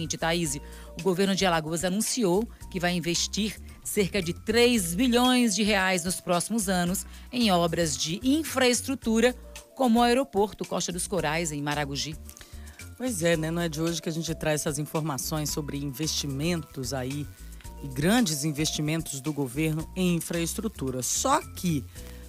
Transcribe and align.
seguinte, 0.00 0.16
Thaís, 0.16 0.56
o 0.98 1.02
governo 1.02 1.34
de 1.34 1.44
Alagoas 1.44 1.84
anunciou 1.84 2.48
que 2.70 2.80
vai 2.80 2.94
investir 2.94 3.56
cerca 3.84 4.22
de 4.22 4.32
3 4.32 4.94
bilhões 4.94 5.54
de 5.54 5.62
reais 5.62 6.04
nos 6.04 6.20
próximos 6.20 6.68
anos 6.68 7.04
em 7.30 7.50
obras 7.50 7.96
de 7.96 8.18
infraestrutura, 8.22 9.34
como 9.74 9.98
o 10.00 10.02
aeroporto 10.02 10.64
Costa 10.64 10.90
dos 10.90 11.06
Corais, 11.06 11.52
em 11.52 11.62
Maragogi. 11.62 12.16
Pois 12.96 13.22
é, 13.22 13.36
né? 13.36 13.50
Não 13.50 13.62
é 13.62 13.68
de 13.68 13.80
hoje 13.80 14.00
que 14.00 14.08
a 14.08 14.12
gente 14.12 14.34
traz 14.34 14.62
essas 14.62 14.78
informações 14.78 15.50
sobre 15.50 15.78
investimentos 15.78 16.92
aí 16.92 17.26
e 17.82 17.88
grandes 17.88 18.44
investimentos 18.44 19.20
do 19.20 19.32
governo 19.32 19.90
em 19.96 20.16
infraestrutura. 20.16 21.02
Só 21.02 21.40
que 21.54 21.84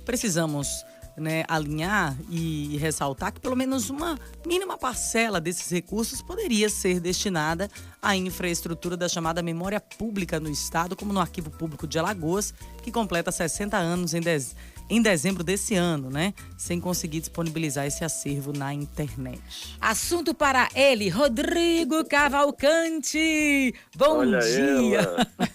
precisamos 0.05 0.85
né, 1.21 1.45
alinhar 1.47 2.17
e 2.29 2.77
ressaltar 2.77 3.31
que 3.31 3.39
pelo 3.39 3.55
menos 3.55 3.89
uma 3.89 4.17
mínima 4.45 4.77
parcela 4.77 5.39
desses 5.39 5.69
recursos 5.71 6.21
poderia 6.21 6.69
ser 6.69 6.99
destinada 6.99 7.69
à 8.01 8.15
infraestrutura 8.15 8.97
da 8.97 9.07
chamada 9.07 9.41
memória 9.41 9.79
pública 9.79 10.39
no 10.39 10.49
Estado, 10.49 10.95
como 10.95 11.13
no 11.13 11.19
Arquivo 11.19 11.51
Público 11.51 11.87
de 11.87 11.99
Alagoas, 11.99 12.53
que 12.81 12.91
completa 12.91 13.31
60 13.31 13.77
anos 13.77 14.13
em, 14.13 14.19
dez, 14.19 14.55
em 14.89 15.01
dezembro 15.01 15.43
desse 15.43 15.75
ano, 15.75 16.09
né? 16.09 16.33
Sem 16.57 16.79
conseguir 16.79 17.19
disponibilizar 17.19 17.85
esse 17.85 18.03
acervo 18.03 18.51
na 18.51 18.73
internet. 18.73 19.41
Assunto 19.79 20.33
para 20.33 20.67
ele, 20.73 21.09
Rodrigo 21.09 22.03
Cavalcante. 22.05 23.73
Bom 23.95 24.17
Olha 24.17 24.39
dia. 24.39 25.27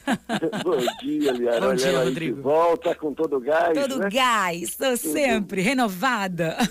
Bom 0.65 0.79
dia, 1.03 1.33
Liara. 1.33 1.61
Bom 1.61 1.75
dia, 1.75 1.99
Rodrigo. 2.05 2.43
Volta 2.43 2.95
com 2.95 3.15
todo 3.15 3.37
o 3.37 3.41
gás. 3.41 3.79
Todo 3.79 3.99
né? 3.99 4.09
gás, 4.11 4.63
estou 4.63 4.97
sempre 4.97 5.61
renovada. 5.61 6.57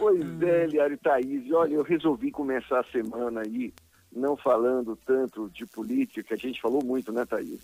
Pois 0.00 0.24
é, 0.42 0.66
Liara 0.66 0.94
e 0.94 0.96
Thaís. 0.96 1.52
Olha, 1.52 1.74
eu 1.74 1.82
resolvi 1.82 2.30
começar 2.30 2.80
a 2.80 2.84
semana 2.84 3.42
aí 3.42 3.72
não 4.10 4.36
falando 4.36 4.96
tanto 5.06 5.48
de 5.50 5.66
política. 5.66 6.34
A 6.34 6.38
gente 6.38 6.60
falou 6.60 6.82
muito, 6.82 7.12
né, 7.12 7.24
Thaís? 7.26 7.60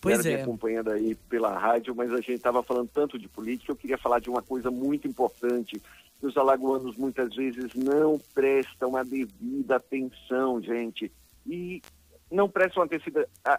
Pois 0.00 0.18
Liara 0.18 0.22
me 0.22 0.40
é. 0.40 0.42
acompanhando 0.42 0.90
aí 0.90 1.14
pela 1.28 1.58
rádio, 1.58 1.94
mas 1.94 2.12
a 2.12 2.18
gente 2.18 2.34
estava 2.34 2.62
falando 2.62 2.88
tanto 2.94 3.18
de 3.18 3.28
política. 3.28 3.72
Eu 3.72 3.76
queria 3.76 3.98
falar 3.98 4.20
de 4.20 4.30
uma 4.30 4.40
coisa 4.40 4.70
muito 4.70 5.08
importante 5.08 5.82
que 6.20 6.26
os 6.26 6.36
alagoanos 6.36 6.96
muitas 6.96 7.34
vezes 7.34 7.74
não 7.74 8.18
prestam 8.32 8.96
a 8.96 9.02
devida 9.02 9.76
atenção, 9.76 10.62
gente. 10.62 11.12
E 11.44 11.82
não 12.34 12.48
prestam 12.48 12.86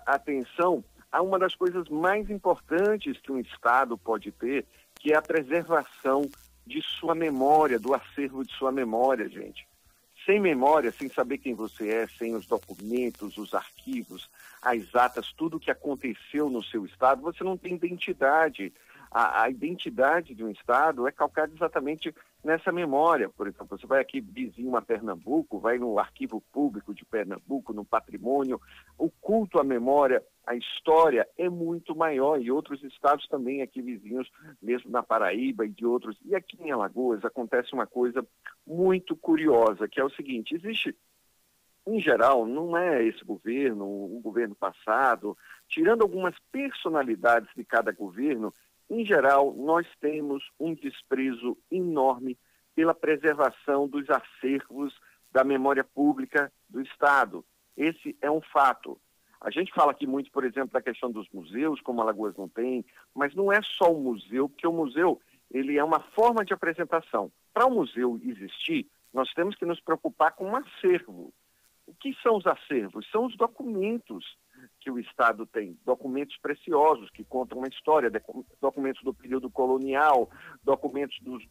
atenção 0.05 0.83
a 1.11 1.21
uma 1.21 1.39
das 1.39 1.55
coisas 1.55 1.87
mais 1.87 2.29
importantes 2.29 3.19
que 3.21 3.31
um 3.31 3.39
Estado 3.39 3.97
pode 3.97 4.31
ter, 4.33 4.65
que 4.99 5.13
é 5.13 5.15
a 5.15 5.21
preservação 5.21 6.29
de 6.67 6.81
sua 6.81 7.15
memória, 7.15 7.79
do 7.79 7.93
acervo 7.93 8.43
de 8.43 8.51
sua 8.53 8.71
memória, 8.71 9.29
gente. 9.29 9.65
Sem 10.25 10.39
memória, 10.39 10.91
sem 10.91 11.07
saber 11.07 11.37
quem 11.37 11.53
você 11.53 11.89
é, 11.89 12.07
sem 12.07 12.35
os 12.35 12.47
documentos, 12.47 13.37
os 13.37 13.53
arquivos, 13.53 14.29
as 14.61 14.93
atas, 14.95 15.31
tudo 15.31 15.57
o 15.57 15.59
que 15.59 15.69
aconteceu 15.69 16.49
no 16.49 16.63
seu 16.63 16.85
estado, 16.85 17.21
você 17.21 17.43
não 17.43 17.55
tem 17.55 17.75
identidade. 17.75 18.73
A, 19.17 19.43
a 19.43 19.49
identidade 19.49 20.35
de 20.35 20.43
um 20.43 20.49
estado 20.49 21.07
é 21.07 21.11
calcada 21.11 21.53
exatamente 21.55 22.13
nessa 22.43 22.69
memória. 22.69 23.29
Por 23.29 23.47
exemplo, 23.47 23.77
você 23.77 23.87
vai 23.87 24.01
aqui 24.01 24.19
vizinho 24.19 24.75
a 24.75 24.81
Pernambuco, 24.81 25.57
vai 25.57 25.77
no 25.77 25.97
arquivo 25.97 26.43
público 26.51 26.93
de 26.93 27.05
Pernambuco, 27.05 27.71
no 27.71 27.85
patrimônio, 27.85 28.59
o 28.97 29.09
culto 29.09 29.57
à 29.57 29.63
memória, 29.63 30.21
a 30.45 30.53
história 30.53 31.25
é 31.37 31.47
muito 31.47 31.95
maior 31.95 32.41
e 32.41 32.51
outros 32.51 32.83
estados 32.83 33.25
também 33.29 33.61
aqui 33.61 33.81
vizinhos, 33.81 34.29
mesmo 34.61 34.91
na 34.91 35.01
Paraíba 35.01 35.65
e 35.65 35.69
de 35.69 35.85
outros. 35.85 36.19
E 36.25 36.35
aqui 36.35 36.61
em 36.61 36.71
Alagoas 36.71 37.23
acontece 37.23 37.71
uma 37.71 37.87
coisa 37.87 38.27
muito 38.67 39.15
curiosa, 39.15 39.87
que 39.87 39.97
é 39.97 40.03
o 40.03 40.09
seguinte, 40.09 40.55
existe 40.55 40.93
em 41.87 41.99
geral, 42.01 42.47
não 42.47 42.75
é 42.75 43.03
esse 43.03 43.23
governo, 43.23 43.85
o 43.85 44.19
governo 44.19 44.55
passado, 44.55 45.37
tirando 45.67 46.01
algumas 46.01 46.33
personalidades 46.51 47.47
de 47.55 47.63
cada 47.63 47.91
governo, 47.91 48.51
em 48.89 49.05
geral, 49.05 49.53
nós 49.53 49.87
temos 49.99 50.43
um 50.59 50.73
desprezo 50.73 51.57
enorme 51.71 52.37
pela 52.75 52.93
preservação 52.93 53.87
dos 53.87 54.07
acervos 54.09 54.93
da 55.31 55.43
memória 55.43 55.83
pública 55.83 56.51
do 56.69 56.81
Estado. 56.81 57.43
Esse 57.75 58.15
é 58.21 58.29
um 58.29 58.41
fato. 58.41 58.99
A 59.41 59.49
gente 59.49 59.73
fala 59.73 59.91
aqui 59.91 60.07
muito, 60.07 60.31
por 60.31 60.43
exemplo, 60.43 60.71
da 60.71 60.81
questão 60.81 61.11
dos 61.11 61.27
museus, 61.29 61.81
como 61.81 62.01
Alagoas 62.01 62.35
não 62.35 62.47
tem, 62.47 62.85
mas 63.13 63.35
não 63.35 63.51
é 63.51 63.61
só 63.61 63.91
o 63.91 63.99
museu, 63.99 64.49
porque 64.49 64.67
o 64.67 64.73
museu 64.73 65.21
ele 65.51 65.77
é 65.77 65.83
uma 65.83 65.99
forma 65.99 66.43
de 66.43 66.53
apresentação. 66.53 67.31
Para 67.53 67.65
o 67.65 67.71
museu 67.71 68.19
existir, 68.23 68.87
nós 69.13 69.31
temos 69.33 69.55
que 69.55 69.65
nos 69.65 69.79
preocupar 69.79 70.33
com 70.33 70.45
um 70.45 70.55
acervo. 70.55 71.33
O 71.85 71.93
que 71.93 72.13
são 72.21 72.37
os 72.37 72.47
acervos? 72.47 73.09
São 73.11 73.25
os 73.25 73.35
documentos 73.37 74.25
que 74.79 74.91
o 74.91 74.99
Estado 74.99 75.45
tem, 75.45 75.77
documentos 75.85 76.37
preciosos 76.37 77.09
que 77.09 77.23
contam 77.23 77.57
uma 77.57 77.67
história, 77.67 78.09
docu- 78.09 78.45
documentos 78.61 79.03
do 79.03 79.13
período 79.13 79.49
colonial, 79.49 80.29
documentos 80.63 81.17
dos 81.21 81.43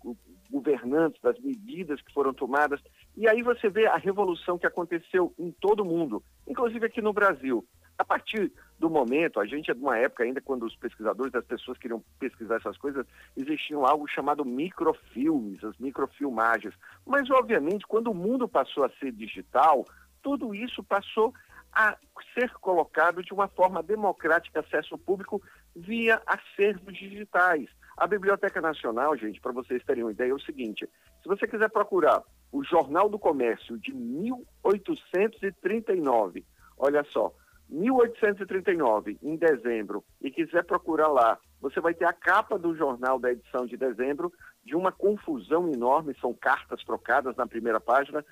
governantes, 0.51 1.21
das 1.23 1.39
medidas 1.41 2.01
que 2.01 2.13
foram 2.13 2.33
tomadas. 2.33 2.81
E 3.17 3.29
aí 3.29 3.43
você 3.43 3.69
vê 3.69 3.87
a 3.87 3.97
revolução 3.97 4.59
que 4.59 4.67
aconteceu 4.67 5.33
em 5.39 5.51
todo 5.53 5.81
o 5.81 5.85
mundo, 5.85 6.23
inclusive 6.47 6.87
aqui 6.87 7.01
no 7.01 7.13
Brasil. 7.13 7.67
A 7.97 8.05
partir 8.05 8.53
do 8.77 8.91
momento, 8.91 9.39
a 9.39 9.47
gente 9.47 9.71
é 9.71 9.75
de 9.75 9.81
uma 9.81 9.97
época 9.97 10.25
ainda 10.25 10.41
quando 10.41 10.67
os 10.67 10.75
pesquisadores, 10.75 11.33
as 11.35 11.45
pessoas 11.45 11.79
queriam 11.79 12.03
pesquisar 12.19 12.57
essas 12.57 12.77
coisas, 12.77 13.07
existiam 13.37 13.87
algo 13.87 14.09
chamado 14.09 14.45
microfilmes, 14.45 15.63
as 15.63 15.79
microfilmagens. 15.79 16.75
Mas, 17.07 17.31
obviamente, 17.31 17.87
quando 17.87 18.11
o 18.11 18.15
mundo 18.15 18.49
passou 18.49 18.85
a 18.85 18.91
ser 18.99 19.13
digital, 19.13 19.85
tudo 20.21 20.55
isso 20.55 20.83
passou 20.83 21.33
a 21.75 21.97
ser 22.33 22.51
colocado 22.55 23.23
de 23.23 23.33
uma 23.33 23.49
forma 23.49 23.83
democrática, 23.83 24.61
acesso 24.61 24.97
público, 24.99 25.43
via 25.75 26.23
acervos 26.27 26.97
digitais. 26.97 27.69
A 27.97 28.07
Biblioteca 28.07 28.61
Nacional, 28.61 29.17
gente, 29.17 29.41
para 29.41 29.53
vocês 29.53 29.83
terem 29.85 30.05
uma 30.05 30.13
ideia, 30.13 30.31
é 30.31 30.35
o 30.35 30.41
seguinte: 30.41 30.89
se 31.23 31.29
você 31.29 31.47
quiser 31.47 31.71
procurar 31.71 32.23
o 32.51 32.65
Jornal 32.65 33.09
do 33.09 33.19
Comércio 33.19 33.79
de 33.79 33.95
1839, 33.95 36.45
olha 36.77 37.05
só, 37.05 37.33
1839, 37.69 39.19
em 39.23 39.37
dezembro, 39.37 40.05
e 40.21 40.29
quiser 40.31 40.65
procurar 40.65 41.09
lá, 41.09 41.39
você 41.61 41.81
vai 41.81 41.95
ter 41.95 42.05
a 42.05 42.13
capa 42.13 42.59
do 42.59 42.77
jornal 42.77 43.19
da 43.19 43.33
edição 43.33 43.65
de 43.67 43.77
dezembro, 43.77 44.33
de 44.65 44.77
uma 44.77 44.93
confusão 44.93 45.73
enorme, 45.73 46.15
são 46.21 46.33
cartas 46.35 46.85
trocadas 46.85 47.35
na 47.37 47.47
primeira 47.47 47.81
página, 47.81 48.25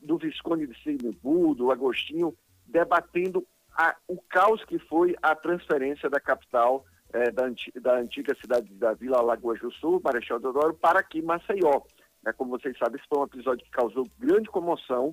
do 0.00 0.16
Visconde 0.16 0.66
de 0.66 0.82
Sinibu, 0.82 1.54
do 1.54 1.70
Agostinho, 1.70 2.34
debatendo 2.70 3.46
a- 3.76 3.96
o 4.08 4.20
caos 4.28 4.64
que 4.64 4.78
foi 4.78 5.14
a 5.22 5.34
transferência 5.34 6.08
da 6.08 6.20
capital 6.20 6.84
eh, 7.12 7.30
da, 7.30 7.44
da 7.80 7.98
antiga 7.98 8.34
cidade 8.40 8.72
da 8.74 8.92
Vila 8.94 9.18
Alagoas 9.18 9.58
do 9.60 9.70
Sul, 9.72 10.00
Marechal 10.02 10.38
Deodoro, 10.38 10.74
para 10.74 11.00
aqui 11.00 11.20
Maceió. 11.20 11.82
Né, 12.22 12.32
como 12.32 12.50
vocês 12.50 12.76
sabem, 12.78 12.96
esse 13.00 13.08
foi 13.08 13.18
um 13.18 13.24
episódio 13.24 13.64
que 13.64 13.70
causou 13.70 14.06
grande 14.18 14.48
comoção 14.48 15.12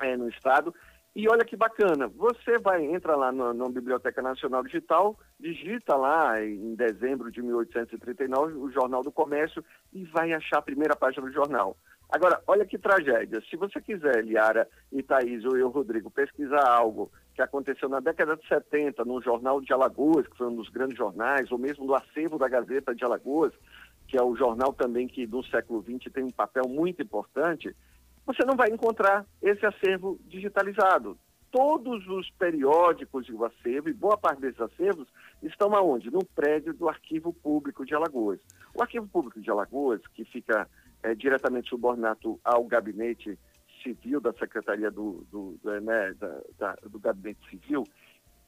eh, 0.00 0.16
no 0.16 0.28
estado. 0.28 0.74
E 1.14 1.28
olha 1.28 1.44
que 1.44 1.56
bacana, 1.56 2.06
você 2.08 2.56
vai, 2.58 2.84
entra 2.84 3.16
lá 3.16 3.32
na, 3.32 3.52
na 3.52 3.68
Biblioteca 3.68 4.22
Nacional 4.22 4.62
Digital, 4.62 5.18
digita 5.38 5.96
lá 5.96 6.40
em 6.42 6.74
dezembro 6.76 7.30
de 7.32 7.42
1839 7.42 8.54
o 8.54 8.70
Jornal 8.70 9.02
do 9.02 9.10
Comércio 9.10 9.64
e 9.92 10.04
vai 10.04 10.32
achar 10.32 10.58
a 10.58 10.62
primeira 10.62 10.94
página 10.96 11.26
do 11.26 11.32
jornal. 11.32 11.76
Agora, 12.12 12.42
olha 12.46 12.66
que 12.66 12.76
tragédia. 12.76 13.40
Se 13.48 13.56
você 13.56 13.80
quiser, 13.80 14.24
Liara 14.24 14.68
e 14.90 15.02
Thaís, 15.02 15.44
ou 15.44 15.56
eu, 15.56 15.68
Rodrigo, 15.68 16.10
pesquisar 16.10 16.68
algo 16.68 17.10
que 17.34 17.40
aconteceu 17.40 17.88
na 17.88 18.00
década 18.00 18.36
de 18.36 18.46
70 18.48 19.04
no 19.04 19.22
Jornal 19.22 19.60
de 19.60 19.72
Alagoas, 19.72 20.26
que 20.26 20.36
foi 20.36 20.48
um 20.48 20.56
dos 20.56 20.68
grandes 20.68 20.98
jornais, 20.98 21.50
ou 21.52 21.58
mesmo 21.58 21.86
no 21.86 21.94
acervo 21.94 22.36
da 22.36 22.48
Gazeta 22.48 22.94
de 22.94 23.04
Alagoas, 23.04 23.52
que 24.08 24.18
é 24.18 24.22
o 24.22 24.34
jornal 24.34 24.72
também 24.72 25.06
que 25.06 25.24
no 25.24 25.44
século 25.44 25.82
XX 25.82 26.12
tem 26.12 26.24
um 26.24 26.30
papel 26.30 26.64
muito 26.68 27.00
importante, 27.00 27.74
você 28.26 28.44
não 28.44 28.56
vai 28.56 28.70
encontrar 28.70 29.24
esse 29.40 29.64
acervo 29.64 30.18
digitalizado. 30.26 31.16
Todos 31.52 32.06
os 32.08 32.28
periódicos 32.32 33.28
e 33.28 33.32
o 33.32 33.44
acervo, 33.44 33.88
e 33.88 33.92
boa 33.92 34.16
parte 34.16 34.40
desses 34.40 34.60
acervos, 34.60 35.08
estão 35.42 35.74
aonde? 35.74 36.10
No 36.10 36.24
prédio 36.24 36.74
do 36.74 36.88
Arquivo 36.88 37.32
Público 37.32 37.84
de 37.84 37.94
Alagoas. 37.94 38.40
O 38.74 38.82
Arquivo 38.82 39.06
Público 39.08 39.40
de 39.40 39.50
Alagoas, 39.50 40.00
que 40.14 40.24
fica 40.24 40.68
é, 41.02 41.14
diretamente 41.14 41.68
subordinado 41.70 42.38
ao 42.44 42.64
gabinete 42.64 43.38
civil 43.82 44.20
da 44.20 44.32
Secretaria 44.34 44.90
do, 44.90 45.26
do, 45.30 45.58
do, 45.62 45.80
né, 45.80 46.14
da- 46.14 46.40
da- 46.58 46.78
do 46.82 46.98
Gabinete 46.98 47.40
Civil, 47.48 47.84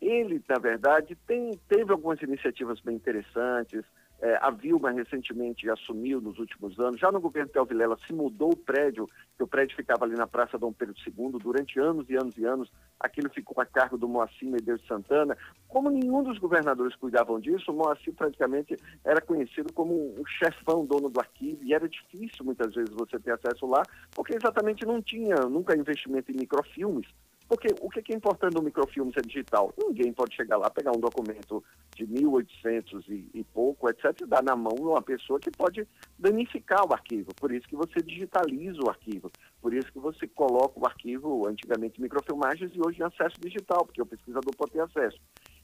ele, 0.00 0.42
na 0.48 0.58
verdade, 0.58 1.16
tem, 1.26 1.52
teve 1.68 1.90
algumas 1.92 2.20
iniciativas 2.20 2.80
bem 2.80 2.96
interessantes, 2.96 3.82
É, 4.22 4.38
a 4.40 4.50
Vilma 4.50 4.92
recentemente 4.92 5.68
assumiu 5.68 6.20
nos 6.20 6.38
últimos 6.38 6.78
anos. 6.78 7.00
Já 7.00 7.10
no 7.10 7.20
governo 7.20 7.50
Tel 7.50 7.66
Vilela 7.66 7.98
se 8.06 8.12
mudou 8.12 8.52
o 8.52 8.56
prédio, 8.56 9.04
que 9.36 9.42
o 9.42 9.48
prédio 9.48 9.74
ficava 9.74 10.04
ali 10.04 10.14
na 10.14 10.28
Praça 10.28 10.56
Dom 10.56 10.72
Pedro 10.72 10.94
II 11.04 11.40
durante 11.42 11.80
anos 11.80 12.08
e 12.08 12.14
anos 12.14 12.38
e 12.38 12.44
anos. 12.44 12.70
Aquilo 13.00 13.28
ficou 13.30 13.60
a 13.60 13.66
cargo 13.66 13.98
do 13.98 14.08
Moacir 14.08 14.48
Medeiros 14.48 14.86
Santana. 14.86 15.36
Como 15.66 15.90
nenhum 15.90 16.22
dos 16.22 16.38
governadores 16.38 16.94
cuidavam 16.94 17.40
disso, 17.40 17.72
o 17.72 17.74
Moacir 17.74 18.14
praticamente 18.14 18.76
era 19.04 19.20
conhecido 19.20 19.72
como 19.72 19.92
um 19.92 20.24
chefão, 20.24 20.86
dono 20.86 21.10
do 21.10 21.18
arquivo, 21.18 21.64
e 21.64 21.74
era 21.74 21.88
difícil 21.88 22.44
muitas 22.44 22.72
vezes 22.72 22.94
você 22.94 23.18
ter 23.18 23.32
acesso 23.32 23.66
lá, 23.66 23.82
porque 24.14 24.36
exatamente 24.36 24.86
não 24.86 25.02
tinha 25.02 25.34
nunca 25.50 25.76
investimento 25.76 26.30
em 26.30 26.36
microfilmes. 26.36 27.08
Porque 27.48 27.68
o 27.80 27.90
que 27.90 28.12
é 28.12 28.16
importante 28.16 28.54
no 28.54 28.62
microfilme 28.62 29.12
ser 29.12 29.26
digital? 29.26 29.72
Ninguém 29.78 30.12
pode 30.12 30.34
chegar 30.34 30.56
lá, 30.56 30.70
pegar 30.70 30.92
um 30.92 31.00
documento 31.00 31.62
de 31.94 32.06
1800 32.06 33.06
e, 33.08 33.28
e 33.34 33.44
pouco, 33.44 33.88
etc., 33.88 34.20
e 34.22 34.26
dar 34.26 34.42
na 34.42 34.56
mão 34.56 34.74
de 34.74 34.82
uma 34.82 35.02
pessoa 35.02 35.38
que 35.38 35.50
pode 35.50 35.86
danificar 36.18 36.86
o 36.88 36.92
arquivo. 36.92 37.34
Por 37.34 37.52
isso 37.52 37.68
que 37.68 37.76
você 37.76 38.00
digitaliza 38.00 38.80
o 38.82 38.88
arquivo. 38.88 39.30
Por 39.60 39.74
isso 39.74 39.92
que 39.92 39.98
você 39.98 40.26
coloca 40.26 40.80
o 40.80 40.86
arquivo, 40.86 41.46
antigamente 41.46 42.00
microfilmagens, 42.00 42.72
e 42.74 42.80
hoje 42.80 43.00
em 43.00 43.04
acesso 43.04 43.36
digital, 43.40 43.84
porque 43.84 44.00
o 44.00 44.06
pesquisador 44.06 44.54
pode 44.56 44.72
ter 44.72 44.80
acesso. 44.80 45.18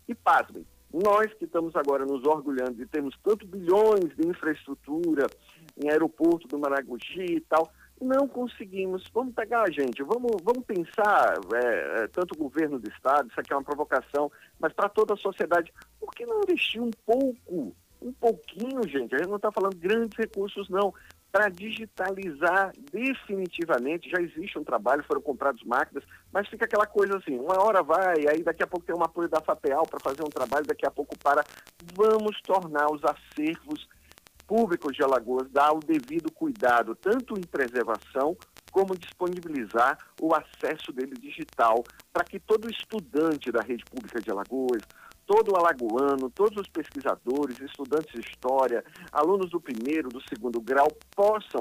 E 0.06 0.14
pasmem, 0.14 0.64
nós 0.92 1.32
que 1.34 1.44
estamos 1.44 1.76
agora 1.76 2.06
nos 2.06 2.25
orgulhando 2.25 2.75
de 2.75 2.86
termos 2.86 3.14
tanto 3.22 3.46
bilhões 3.46 4.16
de 4.16 4.26
infraestrutura 4.26 5.26
em 5.76 5.90
aeroporto 5.90 6.48
do 6.48 6.58
Maragogi 6.58 7.36
e 7.36 7.40
tal, 7.40 7.70
não 8.00 8.29
conseguimos. 8.29 9.05
Vamos 9.12 9.35
pegar, 9.35 9.71
gente, 9.71 10.03
vamos, 10.03 10.33
vamos 10.43 10.65
pensar, 10.65 11.35
é, 11.55 12.03
é, 12.03 12.09
tanto 12.09 12.35
o 12.35 12.39
governo 12.39 12.79
do 12.79 12.89
Estado, 12.89 13.29
isso 13.29 13.41
aqui 13.41 13.53
é 13.53 13.56
uma 13.56 13.65
provocação, 13.65 14.31
mas 14.59 14.73
para 14.73 14.89
toda 14.89 15.15
a 15.15 15.17
sociedade, 15.17 15.73
por 16.00 16.12
que 16.15 16.25
não 16.25 16.43
investir 16.43 16.83
um 16.83 16.91
pouco, 17.05 17.75
um 18.00 18.12
pouquinho, 18.12 18.83
gente? 18.89 19.15
A 19.15 19.19
gente 19.19 19.29
não 19.29 19.37
está 19.37 19.50
falando 19.50 19.77
grandes 19.77 20.17
recursos, 20.17 20.69
não. 20.69 20.95
Para 21.31 21.50
digitalizar 21.50 22.73
definitivamente, 22.91 24.09
já 24.09 24.19
existe 24.19 24.59
um 24.59 24.65
trabalho, 24.65 25.05
foram 25.05 25.21
compradas 25.21 25.62
máquinas, 25.62 26.03
mas 26.33 26.49
fica 26.49 26.65
aquela 26.65 26.87
coisa 26.87 27.19
assim, 27.19 27.39
uma 27.39 27.62
hora 27.62 27.83
vai, 27.83 28.27
aí 28.27 28.43
daqui 28.43 28.62
a 28.62 28.67
pouco 28.67 28.87
tem 28.87 28.97
um 28.97 29.05
apoio 29.05 29.29
da 29.29 29.41
FAPEAL 29.41 29.87
para 29.87 30.00
fazer 30.00 30.23
um 30.23 30.31
trabalho, 30.31 30.67
daqui 30.67 30.87
a 30.87 30.91
pouco 30.91 31.19
para. 31.19 31.45
Vamos 31.95 32.41
tornar 32.41 32.91
os 32.91 33.03
acervos 33.05 33.87
públicos 34.49 34.97
de 34.97 35.05
Alagoas 35.05 35.49
dar 35.50 35.73
o 35.73 35.79
devido 35.79 36.33
cuidado, 36.33 36.97
tanto 36.97 37.39
em 37.39 37.43
preservação, 37.43 38.35
como 38.73 38.97
disponibilizar 38.97 39.99
o 40.21 40.35
acesso 40.35 40.91
dele 40.91 41.15
digital, 41.21 41.85
para 42.11 42.25
que 42.25 42.41
todo 42.41 42.71
estudante 42.71 43.53
da 43.53 43.61
rede 43.61 43.85
pública 43.85 44.21
de 44.21 44.31
Alagoas, 44.31 44.83
todo 45.27 45.55
alagoano, 45.55 46.31
todos 46.31 46.56
os 46.62 46.69
pesquisadores, 46.69 47.61
estudantes 47.61 48.12
de 48.12 48.21
história, 48.21 48.83
alunos 49.12 49.50
do 49.50 49.61
primeiro, 49.61 50.09
do 50.09 50.23
segundo 50.27 50.59
grau, 50.59 50.89
possam 51.15 51.61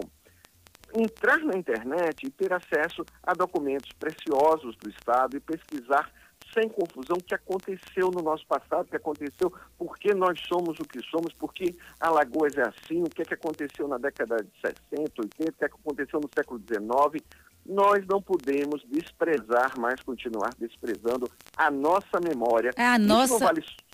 entrar 0.96 1.40
na 1.40 1.58
internet 1.58 2.26
e 2.26 2.32
ter 2.32 2.54
acesso 2.54 3.04
a 3.22 3.34
documentos 3.34 3.92
preciosos 4.00 4.78
do 4.78 4.90
Estado 4.90 5.36
e 5.36 5.42
pesquisar 5.42 6.10
sem 6.58 6.68
confusão 6.70 7.18
o 7.18 7.24
que 7.24 7.36
aconteceu 7.36 8.10
no 8.12 8.22
nosso 8.24 8.46
passado, 8.48 8.88
o 8.88 8.90
que 8.90 8.96
aconteceu, 8.96 9.54
por 9.78 9.98
que 9.98 10.14
nós 10.14 10.40
somos 10.48 10.80
o 10.80 10.84
que 10.84 11.00
somos, 11.04 11.32
por 11.34 11.54
que 11.54 11.76
Alagoas 12.00 12.58
é 12.58 12.64
assim, 12.64 13.04
o 13.04 13.10
que, 13.10 13.22
é 13.22 13.26
que 13.26 13.36
aconteceu 13.36 13.88
na 13.88 13.98
década 13.98 14.38
de 14.38 14.50
60, 14.60 14.74
80, 14.92 15.22
o 15.22 15.28
que, 15.30 15.44
é 15.44 15.52
que 15.52 15.66
aconteceu 15.66 16.20
no 16.20 16.30
século 16.36 16.60
XIX. 16.60 17.24
Nós 17.66 18.06
não 18.08 18.22
podemos 18.22 18.82
desprezar 18.90 19.78
mais, 19.78 20.02
continuar 20.02 20.50
desprezando 20.58 21.30
a 21.56 21.70
nossa 21.70 22.20
memória. 22.24 22.72
É 22.76 22.86
a 22.86 22.98
nossa. 22.98 23.54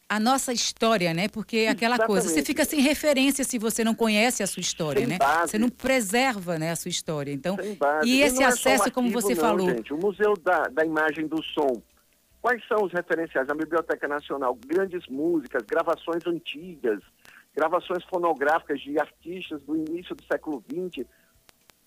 A 0.09 0.19
nossa 0.19 0.53
história, 0.53 1.11
né? 1.11 1.27
Porque 1.27 1.59
é 1.59 1.69
aquela 1.69 1.95
Exatamente. 1.95 2.21
coisa, 2.21 2.29
você 2.29 2.45
fica 2.45 2.65
sem 2.65 2.81
referência 2.81 3.43
se 3.43 3.57
você 3.57 3.83
não 3.83 3.95
conhece 3.95 4.43
a 4.43 4.47
sua 4.47 4.59
história, 4.59 4.99
sem 4.99 5.07
né? 5.07 5.17
Base. 5.17 5.51
Você 5.51 5.57
não 5.57 5.69
preserva, 5.69 6.59
né, 6.59 6.69
a 6.69 6.75
sua 6.75 6.89
história. 6.89 7.31
Então, 7.31 7.57
e 8.03 8.21
esse 8.21 8.41
e 8.41 8.43
acesso, 8.43 8.89
é 8.89 8.91
como 8.91 9.09
você 9.09 9.33
não, 9.33 9.41
falou, 9.41 9.67
gente. 9.67 9.91
O 9.91 9.97
Museu 9.97 10.35
da, 10.35 10.67
da 10.67 10.85
Imagem 10.85 11.25
do 11.25 11.41
Som, 11.41 11.81
Quais 12.43 12.61
são 12.67 12.83
os 12.83 12.91
referenciais? 12.91 13.49
A 13.49 13.55
Biblioteca 13.55 14.05
Nacional, 14.05 14.53
grandes 14.67 15.07
músicas, 15.07 15.63
gravações 15.63 16.27
antigas, 16.27 17.01
gravações 17.55 18.03
fonográficas 18.03 18.81
de 18.81 18.99
artistas 18.99 19.61
do 19.61 19.77
início 19.77 20.13
do 20.13 20.25
século 20.25 20.61
XX. 20.69 21.07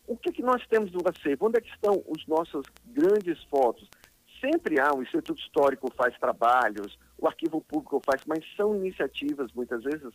O 0.06 0.16
que, 0.16 0.32
que 0.32 0.40
nós 0.40 0.66
temos 0.66 0.90
no 0.92 1.02
acervo? 1.06 1.48
Onde 1.48 1.58
é 1.58 1.62
estão 1.62 2.02
os 2.08 2.26
nossos 2.26 2.64
grandes 2.86 3.44
fotos? 3.50 3.86
Sempre 4.40 4.80
há, 4.80 4.94
o 4.94 5.02
Instituto 5.02 5.38
Histórico 5.38 5.92
faz 5.94 6.18
trabalhos, 6.18 6.98
o 7.18 7.28
Arquivo 7.28 7.60
Público 7.60 8.00
faz, 8.02 8.22
mas 8.26 8.42
são 8.56 8.74
iniciativas, 8.74 9.52
muitas 9.52 9.84
vezes, 9.84 10.14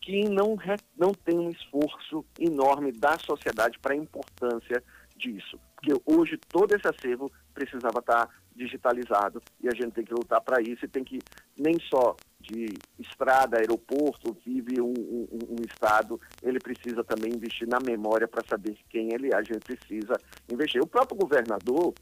que 0.00 0.26
não, 0.26 0.56
não 0.96 1.12
têm 1.12 1.38
um 1.38 1.50
esforço 1.50 2.24
enorme 2.40 2.92
da 2.92 3.18
sociedade 3.18 3.78
para 3.78 3.92
a 3.92 3.98
importância 3.98 4.82
disso. 5.18 5.60
Porque 5.74 5.92
hoje 6.06 6.38
todo 6.48 6.74
esse 6.74 6.88
acervo 6.88 7.30
precisava 7.52 7.98
estar 7.98 8.26
digitalizado 8.56 9.42
e 9.60 9.68
a 9.68 9.74
gente 9.74 9.92
tem 9.92 10.04
que 10.04 10.14
lutar 10.14 10.40
para 10.40 10.60
isso 10.62 10.84
e 10.84 10.88
tem 10.88 11.04
que 11.04 11.18
nem 11.58 11.78
só 11.78 12.16
de 12.40 12.78
estrada, 12.98 13.58
aeroporto, 13.58 14.36
vive 14.44 14.80
um, 14.80 14.94
um, 14.94 15.38
um, 15.50 15.62
estado, 15.68 16.20
ele 16.42 16.58
precisa 16.58 17.02
também 17.02 17.32
investir 17.32 17.68
na 17.68 17.78
memória 17.84 18.28
para 18.28 18.46
saber 18.48 18.76
quem 18.88 19.12
ele 19.12 19.32
é, 19.32 19.36
a 19.36 19.42
gente 19.42 19.60
precisa 19.60 20.14
investir. 20.50 20.80
O 20.80 20.86
próprio 20.86 21.18
governador, 21.18 21.92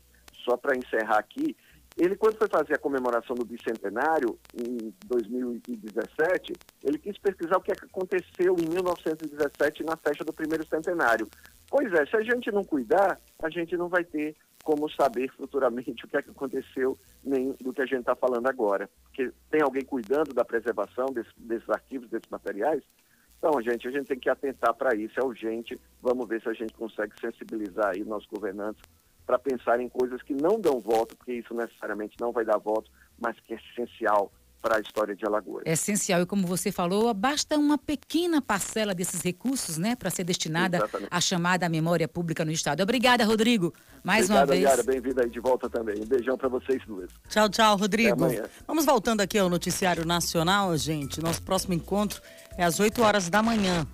só 0.45 0.57
para 0.57 0.77
encerrar 0.77 1.19
aqui, 1.19 1.57
ele 1.97 2.17
quando 2.17 2.37
foi 2.37 2.49
fazer 2.49 2.75
a 2.75 2.79
comemoração 2.79 3.37
do 3.37 3.45
bicentenário, 3.45 4.39
em 4.55 4.93
2017, 5.07 6.53
ele 6.83 6.99
quis 6.99 7.17
pesquisar 7.19 7.57
o 7.57 7.63
que 7.63 7.73
aconteceu 7.73 8.57
em 8.59 8.69
1917 8.69 9.85
na 9.85 9.97
festa 9.97 10.25
do 10.25 10.33
primeiro 10.33 10.67
centenário. 10.67 11.29
Pois 11.71 11.93
é, 11.93 12.05
se 12.07 12.17
a 12.17 12.23
gente 12.23 12.51
não 12.51 12.65
cuidar, 12.65 13.19
a 13.43 13.49
gente 13.49 13.77
não 13.77 13.89
vai 13.89 14.05
ter 14.05 14.37
como 14.65 14.91
saber 14.91 15.31
futuramente 15.37 16.05
o 16.05 16.09
que 16.09 16.17
é 16.17 16.23
que 16.23 16.31
aconteceu 16.31 16.99
nem 17.23 17.53
do 17.61 17.73
que 17.73 17.83
a 17.83 17.87
gente 17.87 18.01
está 18.01 18.17
falando 18.17 18.49
agora. 18.49 18.89
Porque 19.05 19.31
tem 19.51 19.61
alguém 19.63 19.85
cuidando 19.85 20.33
da 20.33 20.45
preservação 20.45 21.07
desse, 21.13 21.31
desses 21.37 21.69
arquivos, 21.69 22.09
desses 22.09 22.29
materiais? 22.31 22.83
Então, 23.39 23.61
gente, 23.61 23.87
a 23.87 23.91
gente 23.91 24.07
tem 24.07 24.19
que 24.19 24.31
atentar 24.31 24.73
para 24.73 24.97
isso, 24.97 25.21
é 25.21 25.23
urgente. 25.23 25.79
Vamos 26.01 26.27
ver 26.27 26.41
se 26.41 26.49
a 26.49 26.55
gente 26.55 26.73
consegue 26.73 27.13
sensibilizar 27.21 27.93
aí 27.95 28.03
nossos 28.03 28.27
governantes 28.27 28.83
para 29.27 29.39
pensar 29.39 29.81
em 29.81 29.89
coisas 29.89 30.23
que 30.23 30.33
não 30.33 30.59
dão 30.59 30.81
voto, 30.81 31.15
porque 31.15 31.35
isso 31.35 31.53
necessariamente 31.55 32.17
não 32.19 32.33
vai 32.33 32.45
dar 32.45 32.59
voto, 32.59 32.91
mas 33.19 33.39
que 33.41 33.53
é 33.53 33.57
essencial 33.57 34.33
para 34.65 34.79
a 34.79 34.81
história 34.81 35.15
de 35.15 35.27
Alagoas. 35.27 35.63
É 35.67 35.73
essencial 35.73 36.23
e 36.23 36.27
como 36.27 36.47
você 36.47 36.73
falou, 36.73 37.13
basta 37.13 37.59
uma 37.59 37.77
pequena 37.77 38.41
parcela 38.41 38.95
desses 38.95 39.21
recursos, 39.21 39.77
né, 39.77 39.95
para 39.95 40.09
ser 40.09 40.25
destinada 40.25 40.79
Exatamente. 40.79 41.09
à 41.11 41.21
chamada 41.21 41.69
memória 41.69 42.09
pública 42.09 42.47
no 42.47 42.51
estado. 42.51 42.83
Obrigada, 42.83 43.27
Rodrigo. 43.27 43.75
Mais 44.03 44.25
Obrigada, 44.25 44.41
uma 44.41 44.47
vez. 44.47 44.65
Obrigada, 44.65 44.83
bem-vinda 44.91 45.23
aí 45.23 45.29
de 45.29 45.39
volta 45.39 45.69
também. 45.69 46.01
Um 46.01 46.07
beijão 46.07 46.39
para 46.39 46.49
vocês 46.49 46.83
duas. 46.87 47.11
Tchau, 47.29 47.47
tchau, 47.51 47.77
Rodrigo. 47.77 48.27
Vamos 48.67 48.87
voltando 48.87 49.21
aqui 49.21 49.39
ao 49.39 49.51
noticiário 49.51 50.07
nacional, 50.07 50.75
gente. 50.79 51.21
Nosso 51.21 51.43
próximo 51.43 51.75
encontro 51.75 52.23
é 52.57 52.65
às 52.65 52.81
8 52.81 53.03
horas 53.03 53.29
da 53.29 53.43
manhã. 53.43 53.87